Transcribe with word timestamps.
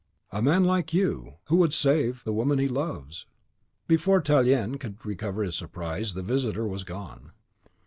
"A 0.31 0.41
man 0.41 0.63
like 0.63 0.95
you, 0.95 1.35
who 1.45 1.57
would 1.57 1.75
save 1.75 2.23
the 2.23 2.33
woman 2.33 2.57
he 2.57 2.67
loves." 2.67 3.27
Before 3.87 4.19
Tallien 4.19 4.79
could 4.79 5.05
recover 5.05 5.43
his 5.43 5.53
surprise, 5.55 6.15
the 6.15 6.23
visitor 6.23 6.67
was 6.67 6.83
gone. 6.83 7.33